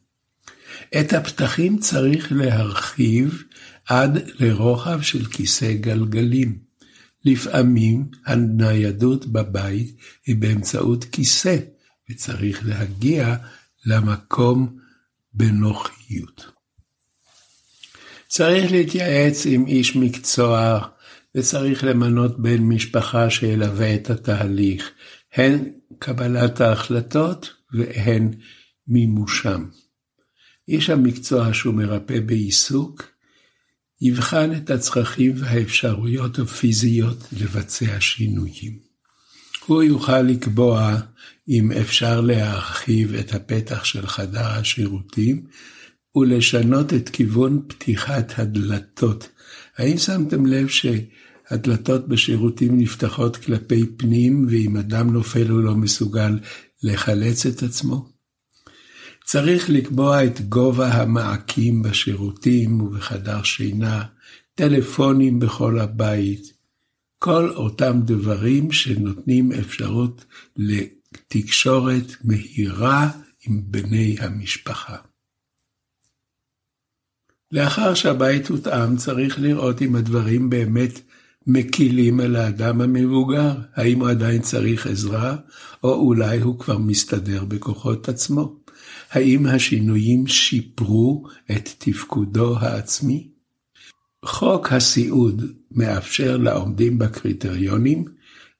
את 1.00 1.12
הפתחים 1.12 1.78
צריך 1.78 2.32
להרחיב 2.32 3.42
עד 3.86 4.30
לרוחב 4.38 5.00
של 5.02 5.24
כיסא 5.24 5.72
גלגלים. 5.72 6.58
לפעמים 7.24 8.04
הניידות 8.26 9.26
בבית 9.26 9.96
היא 10.26 10.36
באמצעות 10.36 11.04
כיסא, 11.04 11.56
וצריך 12.10 12.60
להגיע 12.64 13.36
למקום 13.86 14.78
בנוחיות. 15.32 16.46
צריך 18.28 18.72
להתייעץ 18.72 19.46
עם 19.46 19.66
איש 19.66 19.96
מקצוע 19.96 20.80
וצריך 21.34 21.84
למנות 21.84 22.40
בן 22.40 22.62
משפחה 22.62 23.30
שילווה 23.30 23.94
את 23.94 24.10
התהליך, 24.10 24.90
הן 25.34 25.70
קבלת 25.98 26.60
ההחלטות 26.60 27.54
והן 27.72 28.30
מימושם. 28.88 29.64
איש 30.68 30.90
המקצוע 30.90 31.54
שהוא 31.54 31.74
מרפא 31.74 32.20
בעיסוק, 32.20 33.02
יבחן 34.00 34.52
את 34.56 34.70
הצרכים 34.70 35.32
והאפשרויות 35.36 36.38
הפיזיות 36.38 37.18
לבצע 37.32 38.00
שינויים. 38.00 38.85
הוא 39.66 39.82
יוכל 39.82 40.22
לקבוע 40.22 40.96
אם 41.48 41.72
אפשר 41.72 42.20
להרחיב 42.20 43.14
את 43.14 43.34
הפתח 43.34 43.84
של 43.84 44.06
חדר 44.06 44.46
השירותים 44.46 45.46
ולשנות 46.16 46.94
את 46.94 47.08
כיוון 47.08 47.62
פתיחת 47.66 48.32
הדלתות. 48.38 49.28
האם 49.78 49.98
שמתם 49.98 50.46
לב 50.46 50.66
הדלתות 51.50 52.08
בשירותים 52.08 52.78
נפתחות 52.78 53.36
כלפי 53.36 53.86
פנים, 53.96 54.46
ואם 54.50 54.76
אדם 54.76 55.12
נופל 55.12 55.48
הוא 55.48 55.62
לא 55.62 55.74
מסוגל 55.74 56.38
לחלץ 56.82 57.46
את 57.46 57.62
עצמו. 57.62 58.08
צריך 59.24 59.70
לקבוע 59.70 60.24
את 60.24 60.40
גובה 60.40 60.92
המעקים 60.92 61.82
בשירותים 61.82 62.80
ובחדר 62.80 63.42
שינה, 63.42 64.02
טלפונים 64.54 65.38
בכל 65.38 65.78
הבית, 65.78 66.55
כל 67.18 67.50
אותם 67.50 68.00
דברים 68.04 68.72
שנותנים 68.72 69.52
אפשרות 69.52 70.24
לתקשורת 70.56 72.04
מהירה 72.24 73.10
עם 73.46 73.62
בני 73.64 74.16
המשפחה. 74.20 74.96
לאחר 77.52 77.94
שהבית 77.94 78.48
הותאם, 78.48 78.96
צריך 78.96 79.40
לראות 79.40 79.82
אם 79.82 79.96
הדברים 79.96 80.50
באמת 80.50 81.00
מקילים 81.46 82.20
על 82.20 82.36
האדם 82.36 82.80
המבוגר, 82.80 83.54
האם 83.74 84.00
הוא 84.00 84.08
עדיין 84.08 84.42
צריך 84.42 84.86
עזרה, 84.86 85.36
או 85.84 85.94
אולי 85.94 86.40
הוא 86.40 86.58
כבר 86.58 86.78
מסתדר 86.78 87.44
בכוחות 87.44 88.08
עצמו. 88.08 88.56
האם 89.10 89.46
השינויים 89.46 90.26
שיפרו 90.26 91.28
את 91.50 91.68
תפקודו 91.78 92.58
העצמי? 92.58 93.35
חוק 94.26 94.72
הסיעוד 94.72 95.42
מאפשר 95.70 96.36
לעומדים 96.36 96.98
בקריטריונים 96.98 98.04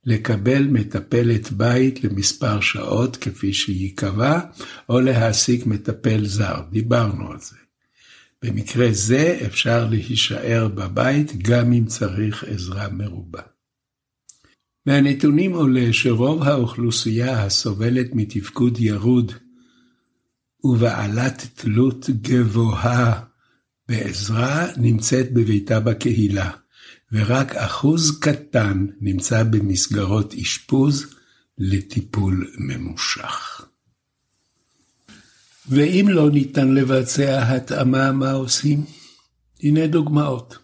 לקבל 0.05 0.63
מטפלת 0.63 1.53
בית 1.53 2.05
למספר 2.05 2.61
שעות 2.61 3.17
כפי 3.17 3.53
שייקבע, 3.53 4.41
או 4.89 5.01
להעסיק 5.01 5.67
מטפל 5.67 6.27
זר, 6.27 6.61
דיברנו 6.71 7.33
על 7.33 7.41
זה. 7.41 7.57
במקרה 8.43 8.87
זה 8.93 9.39
אפשר 9.47 9.87
להישאר 9.91 10.69
בבית 10.69 11.37
גם 11.43 11.73
אם 11.73 11.85
צריך 11.87 12.45
עזרה 12.45 12.89
מרובה. 12.89 13.43
מהנתונים 14.87 15.53
עולה 15.53 15.93
שרוב 15.93 16.43
האוכלוסייה 16.43 17.45
הסובלת 17.45 18.07
מתפקוד 18.13 18.79
ירוד 18.81 19.33
ובעלת 20.65 21.47
תלות 21.55 22.11
גבוהה 22.11 23.21
בעזרה 23.89 24.67
נמצאת 24.77 25.33
בביתה 25.33 25.81
בקהילה, 25.81 26.51
ורק 27.13 27.57
אחוז 27.57 28.19
קטן 28.21 28.87
נמצא 29.01 29.43
במסגרות 29.43 30.35
אשפוז 30.35 31.07
לטיפול 31.59 32.51
ממושך. 32.59 33.65
ואם 35.69 36.07
לא 36.09 36.31
ניתן 36.31 36.75
לבצע 36.75 37.43
התאמה, 37.43 38.13
מה 38.13 38.33
עושים? 38.33 38.85
הנה 39.63 39.87
דוגמאות. 39.87 40.59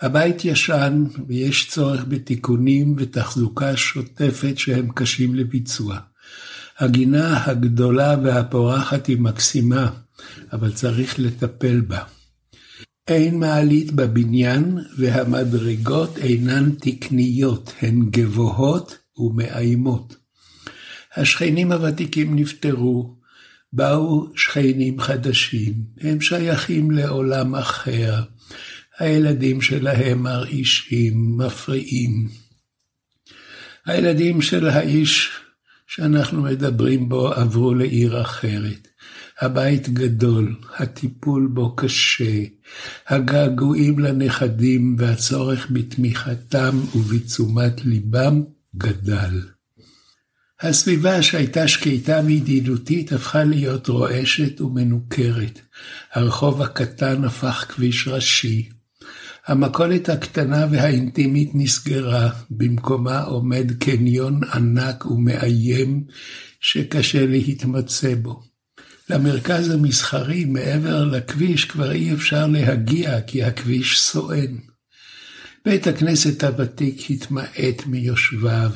הבית 0.00 0.44
ישן 0.44 1.04
ויש 1.28 1.68
צורך 1.70 2.04
בתיקונים 2.08 2.94
ותחזוקה 2.98 3.76
שוטפת 3.76 4.58
שהם 4.58 4.88
קשים 4.94 5.34
לביצוע. 5.34 5.98
הגינה 6.78 7.44
הגדולה 7.44 8.16
והפורחת 8.24 9.06
היא 9.06 9.18
מקסימה, 9.18 9.90
אבל 10.52 10.72
צריך 10.72 11.18
לטפל 11.18 11.80
בה. 11.80 12.02
אין 13.08 13.38
מעלית 13.38 13.92
בבניין 13.92 14.78
והמדרגות 14.98 16.18
אינן 16.18 16.70
תקניות, 16.70 17.72
הן 17.82 18.10
גבוהות 18.10 18.98
ומאיימות. 19.16 20.16
השכנים 21.16 21.72
הוותיקים 21.72 22.36
נפטרו, 22.36 23.16
באו 23.72 24.36
שכנים 24.36 25.00
חדשים, 25.00 25.74
הם 26.00 26.20
שייכים 26.20 26.90
לעולם 26.90 27.54
אחר. 27.54 28.22
הילדים 28.98 29.60
שלהם 29.60 30.22
מרעישים, 30.22 31.38
מפריעים. 31.38 32.28
הילדים 33.86 34.42
של 34.42 34.68
האיש 34.68 35.30
שאנחנו 35.86 36.42
מדברים 36.42 37.08
בו 37.08 37.32
עברו 37.32 37.74
לעיר 37.74 38.22
אחרת. 38.22 38.88
הבית 39.40 39.88
גדול, 39.88 40.56
הטיפול 40.76 41.50
בו 41.54 41.76
קשה, 41.76 42.42
הגעגועים 43.08 43.98
לנכדים 43.98 44.96
והצורך 44.98 45.66
בתמיכתם 45.70 46.80
ובתשומת 46.94 47.84
ליבם 47.84 48.42
גדל. 48.76 49.40
הסביבה 50.60 51.22
שהייתה 51.22 51.68
שקטה 51.68 52.20
וידידותית 52.26 53.12
הפכה 53.12 53.44
להיות 53.44 53.88
רועשת 53.88 54.60
ומנוכרת. 54.60 55.60
הרחוב 56.12 56.62
הקטן 56.62 57.24
הפך 57.24 57.66
כביש 57.68 58.08
ראשי. 58.08 58.68
המכולת 59.46 60.08
הקטנה 60.08 60.66
והאינטימית 60.70 61.50
נסגרה, 61.54 62.30
במקומה 62.50 63.20
עומד 63.20 63.72
קניון 63.78 64.40
ענק 64.54 65.06
ומאיים 65.06 66.04
שקשה 66.60 67.26
להתמצא 67.26 68.14
בו. 68.14 68.53
למרכז 69.10 69.70
המסחרי 69.70 70.44
מעבר 70.44 71.04
לכביש 71.04 71.64
כבר 71.64 71.92
אי 71.92 72.14
אפשר 72.14 72.46
להגיע 72.46 73.20
כי 73.20 73.44
הכביש 73.44 74.00
סואן. 74.00 74.56
בית 75.64 75.86
הכנסת 75.86 76.44
הוותיק 76.44 77.10
התמעט 77.10 77.86
מיושביו, 77.86 78.70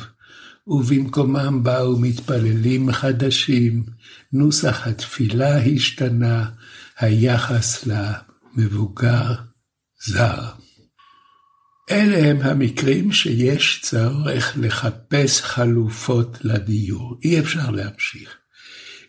ובמקומם 0.67 1.63
באו 1.63 1.99
מתפללים 1.99 2.93
חדשים, 2.93 3.85
נוסח 4.33 4.87
התפילה 4.87 5.59
השתנה, 5.59 6.51
היחס 6.99 7.87
למבוגר 7.87 9.35
זר. 10.07 10.45
אלה 11.91 12.31
הם 12.31 12.41
המקרים 12.41 13.13
שיש 13.13 13.81
צורך 13.83 14.53
לחפש 14.61 15.41
חלופות 15.41 16.39
לדיור. 16.41 17.19
אי 17.25 17.41
אפשר 17.41 17.71
להמשיך. 17.71 18.37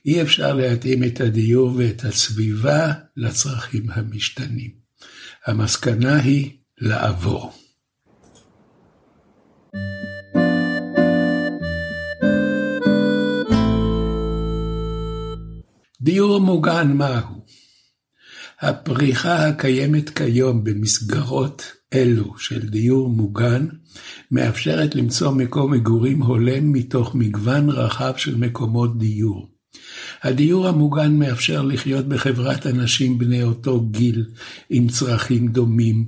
אי 0.06 0.22
אפשר 0.22 0.54
להתאים 0.54 1.04
את 1.04 1.22
הדיור 1.22 1.76
ואת 1.78 2.04
הסביבה 2.06 2.92
לצרכים 3.18 3.86
המשתנים. 3.90 4.72
המסקנה 5.46 6.20
היא 6.20 6.52
לעבור. 6.78 7.54
דיור 16.02 16.40
מוגן 16.40 16.92
מהו? 16.92 17.46
הפריחה 18.62 19.48
הקיימת 19.48 20.10
כיום 20.10 20.64
במסגרות 20.64 21.72
אלו 21.94 22.38
של 22.38 22.70
דיור 22.70 23.10
מוגן 23.10 23.68
מאפשרת 24.32 24.96
למצוא 24.96 25.32
מקום 25.32 25.74
מגורים 25.74 26.22
הולם 26.22 26.72
מתוך 26.72 27.16
מגוון 27.16 27.70
רחב 27.70 28.14
של 28.18 28.36
מקומות 28.36 28.98
דיור. 28.98 29.59
הדיור 30.24 30.68
המוגן 30.68 31.14
מאפשר 31.16 31.62
לחיות 31.62 32.08
בחברת 32.08 32.68
אנשים 32.68 33.18
בני 33.18 33.44
אותו 33.44 33.82
גיל 33.82 34.26
עם 34.70 34.88
צרכים 34.88 35.48
דומים, 35.48 36.06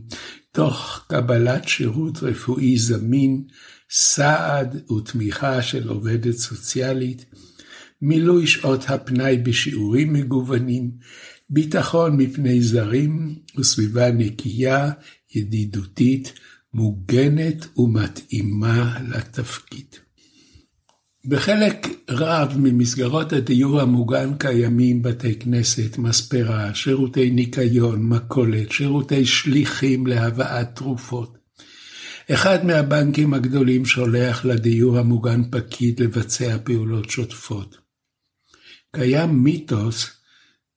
תוך 0.51 1.05
קבלת 1.07 1.67
שירות 1.67 2.23
רפואי 2.23 2.77
זמין, 2.77 3.43
סעד 3.89 4.91
ותמיכה 4.91 5.61
של 5.61 5.87
עובדת 5.87 6.35
סוציאלית, 6.35 7.25
מילוי 8.01 8.47
שעות 8.47 8.89
הפנאי 8.89 9.37
בשיעורים 9.37 10.13
מגוונים, 10.13 10.91
ביטחון 11.49 12.17
מפני 12.17 12.61
זרים 12.61 13.35
וסביבה 13.57 14.11
נקייה, 14.11 14.91
ידידותית, 15.35 16.33
מוגנת 16.73 17.77
ומתאימה 17.77 18.97
לתפקיד. 19.09 19.95
בחלק 21.25 21.87
רב 22.09 22.53
ממסגרות 22.57 23.33
הדיור 23.33 23.81
המוגן 23.81 24.37
קיימים 24.37 25.01
בתי 25.01 25.39
כנסת, 25.39 25.97
מספרה, 25.97 26.75
שירותי 26.75 27.29
ניקיון, 27.31 28.09
מכולת, 28.09 28.71
שירותי 28.71 29.25
שליחים 29.25 30.07
להבאת 30.07 30.75
תרופות. 30.75 31.37
אחד 32.31 32.65
מהבנקים 32.65 33.33
הגדולים 33.33 33.85
שולח 33.85 34.45
לדיור 34.45 34.97
המוגן 34.97 35.41
פקיד 35.51 35.99
לבצע 35.99 36.57
פעולות 36.63 37.09
שוטפות. 37.09 37.77
קיים 38.95 39.43
מיתוס 39.43 40.09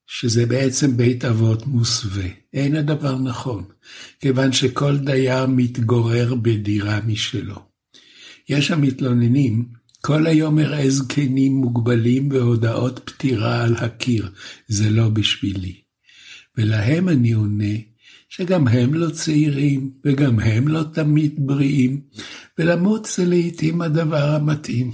שזה 0.06 0.46
בעצם 0.46 0.96
בית 0.96 1.24
אבות 1.24 1.66
מוסווה. 1.66 2.28
אין 2.52 2.76
הדבר 2.76 3.18
נכון, 3.18 3.64
כיוון 4.20 4.52
שכל 4.52 4.98
דייר 4.98 5.46
מתגורר 5.46 6.34
בדירה 6.34 7.00
משלו. 7.06 7.56
יש 8.48 8.70
המתלוננים, 8.70 9.83
כל 10.06 10.26
היום 10.26 10.58
אראה 10.58 10.90
זקנים 10.90 11.54
מוגבלים 11.54 12.28
והודעות 12.32 13.00
פטירה 13.04 13.64
על 13.64 13.74
הקיר, 13.76 14.30
זה 14.68 14.90
לא 14.90 15.08
בשבילי. 15.08 15.80
ולהם 16.56 17.08
אני 17.08 17.32
עונה, 17.32 17.74
שגם 18.28 18.68
הם 18.68 18.94
לא 18.94 19.10
צעירים, 19.10 19.90
וגם 20.04 20.40
הם 20.40 20.68
לא 20.68 20.82
תמיד 20.94 21.34
בריאים, 21.38 22.00
ולמות 22.58 23.04
זה 23.04 23.24
לעתים 23.24 23.80
הדבר 23.80 24.36
המתאים. 24.36 24.92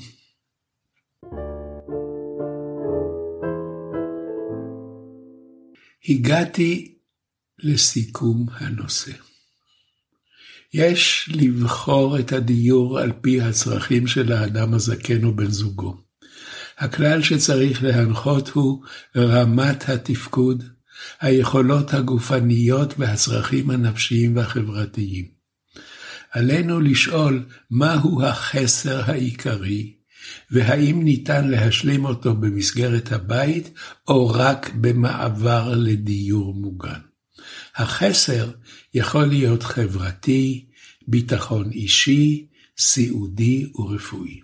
הגעתי 6.09 6.94
לסיכום 7.59 8.46
הנושא. 8.51 9.30
יש 10.75 11.31
לבחור 11.35 12.19
את 12.19 12.33
הדיור 12.33 12.99
על 12.99 13.13
פי 13.21 13.41
הצרכים 13.41 14.07
של 14.07 14.33
האדם 14.33 14.75
הזקן 14.75 15.25
או 15.25 15.37
בן 15.37 15.51
זוגו. 15.51 15.97
הכלל 16.79 17.23
שצריך 17.23 17.83
להנחות 17.83 18.49
הוא 18.49 18.85
רמת 19.17 19.89
התפקוד, 19.89 20.65
היכולות 21.21 21.95
הגופניות 21.95 22.95
והצרכים 22.99 23.71
הנפשיים 23.71 24.37
והחברתיים. 24.37 25.25
עלינו 26.31 26.81
לשאול 26.81 27.47
מהו 27.71 28.23
החסר 28.23 29.11
העיקרי, 29.11 29.95
והאם 30.51 31.05
ניתן 31.05 31.49
להשלים 31.49 32.05
אותו 32.05 32.35
במסגרת 32.35 33.13
הבית, 33.13 33.71
או 34.09 34.29
רק 34.29 34.71
במעבר 34.75 35.75
לדיור 35.77 36.55
מוגן. 36.55 37.01
החסר 37.77 38.51
יכול 38.94 39.24
להיות 39.24 39.62
חברתי, 39.62 40.64
ביטחון 41.09 41.70
אישי, 41.70 42.46
סיעודי 42.79 43.72
ורפואי. 43.74 44.40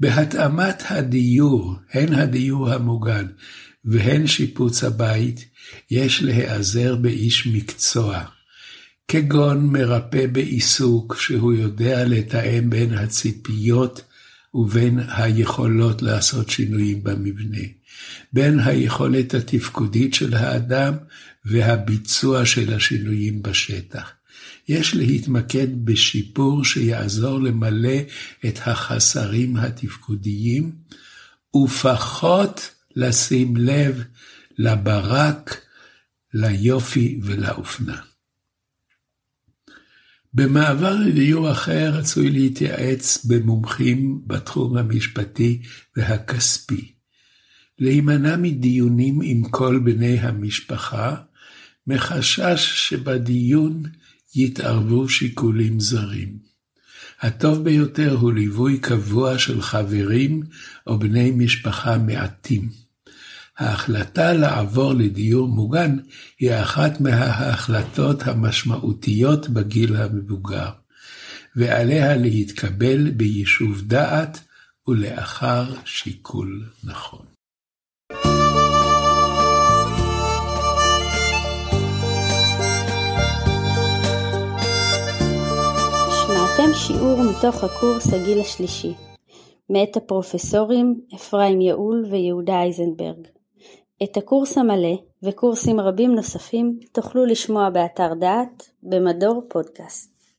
בהתאמת 0.00 0.82
הדיור, 0.90 1.74
הן 1.92 2.14
הדיור 2.14 2.70
המוגן 2.70 3.26
והן 3.84 4.26
שיפוץ 4.26 4.84
הבית, 4.84 5.44
יש 5.90 6.22
להיעזר 6.22 6.96
באיש 6.96 7.46
מקצוע, 7.46 8.24
כגון 9.08 9.66
מרפא 9.66 10.26
בעיסוק 10.26 11.16
שהוא 11.20 11.52
יודע 11.52 12.04
לתאם 12.04 12.70
בין 12.70 12.94
הציפיות 12.94 14.02
ובין 14.54 15.00
היכולות 15.08 16.02
לעשות 16.02 16.50
שינויים 16.50 17.04
במבנה, 17.04 17.64
בין 18.32 18.60
היכולת 18.60 19.34
התפקודית 19.34 20.14
של 20.14 20.34
האדם 20.34 20.94
והביצוע 21.48 22.46
של 22.46 22.74
השינויים 22.74 23.42
בשטח. 23.42 24.12
יש 24.68 24.94
להתמקד 24.94 25.84
בשיפור 25.84 26.64
שיעזור 26.64 27.40
למלא 27.40 27.98
את 28.46 28.58
החסרים 28.66 29.56
התפקודיים, 29.56 30.72
ופחות 31.56 32.70
לשים 32.96 33.56
לב 33.56 34.04
לברק, 34.58 35.60
ליופי 36.34 37.20
ולאופנה. 37.22 38.00
במעבר 40.34 40.94
לדיור 40.94 41.52
אחר 41.52 41.90
רצוי 41.94 42.30
להתייעץ 42.30 43.24
במומחים 43.24 44.22
בתחום 44.26 44.76
המשפטי 44.76 45.62
והכספי. 45.96 46.92
להימנע 47.78 48.36
מדיונים 48.36 49.20
עם 49.22 49.48
כל 49.48 49.80
בני 49.84 50.18
המשפחה, 50.18 51.16
מחשש 51.88 52.88
שבדיון 52.88 53.82
יתערבו 54.36 55.08
שיקולים 55.08 55.80
זרים. 55.80 56.38
הטוב 57.20 57.64
ביותר 57.64 58.14
הוא 58.14 58.32
ליווי 58.32 58.78
קבוע 58.78 59.38
של 59.38 59.62
חברים 59.62 60.42
או 60.86 60.98
בני 60.98 61.30
משפחה 61.30 61.98
מעטים. 61.98 62.68
ההחלטה 63.58 64.32
לעבור 64.32 64.94
לדיור 64.94 65.48
מוגן 65.48 65.96
היא 66.38 66.54
אחת 66.54 67.00
מההחלטות 67.00 68.22
המשמעותיות 68.22 69.48
בגיל 69.48 69.96
המבוגר, 69.96 70.70
ועליה 71.56 72.16
להתקבל 72.16 73.10
ביישוב 73.10 73.82
דעת 73.82 74.40
ולאחר 74.88 75.74
שיקול 75.84 76.64
נכון. 76.84 77.27
שמעתם 86.68 86.80
שיעור 86.80 87.18
מתוך 87.22 87.64
הקורס 87.64 88.12
הגיל 88.12 88.40
השלישי, 88.40 88.94
מאת 89.70 89.96
הפרופסורים 89.96 91.00
אפרים 91.14 91.60
יעול 91.60 92.04
ויהודה 92.10 92.52
אייזנברג. 92.52 93.28
את 94.02 94.16
הקורס 94.16 94.58
המלא 94.58 94.98
וקורסים 95.22 95.80
רבים 95.80 96.14
נוספים 96.14 96.78
תוכלו 96.92 97.24
לשמוע 97.26 97.70
באתר 97.70 98.14
דעת 98.14 98.70
במדור 98.82 99.42
פודקאסט. 99.48 100.17